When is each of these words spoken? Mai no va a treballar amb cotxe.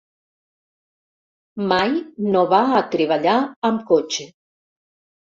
Mai 1.71 1.91
no 2.35 2.41
va 2.53 2.61
a 2.77 2.79
treballar 2.95 3.35
amb 3.69 3.83
cotxe. 3.91 4.27